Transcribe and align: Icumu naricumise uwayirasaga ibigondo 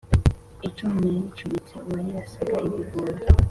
Icumu 0.67 0.95
naricumise 1.05 1.73
uwayirasaga 1.85 2.55
ibigondo 2.67 3.23